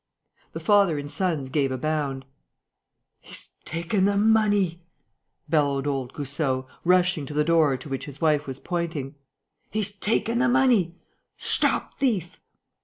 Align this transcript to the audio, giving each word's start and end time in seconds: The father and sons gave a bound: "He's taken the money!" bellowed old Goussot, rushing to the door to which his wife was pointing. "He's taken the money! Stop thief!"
The 0.53 0.59
father 0.59 0.97
and 0.97 1.11
sons 1.11 1.49
gave 1.49 1.71
a 1.71 1.77
bound: 1.77 2.25
"He's 3.19 3.49
taken 3.65 4.05
the 4.05 4.17
money!" 4.17 4.81
bellowed 5.47 5.85
old 5.85 6.11
Goussot, 6.13 6.65
rushing 6.83 7.27
to 7.27 7.35
the 7.35 7.43
door 7.43 7.77
to 7.77 7.87
which 7.87 8.05
his 8.05 8.19
wife 8.19 8.47
was 8.47 8.57
pointing. 8.57 9.13
"He's 9.69 9.91
taken 9.91 10.39
the 10.39 10.49
money! 10.49 10.95
Stop 11.37 11.99
thief!" 11.99 12.39